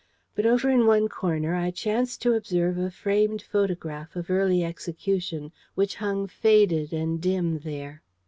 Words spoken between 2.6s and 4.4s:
a framed photograph of